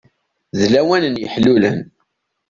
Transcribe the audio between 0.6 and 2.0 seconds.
lawan n yeḥlulen.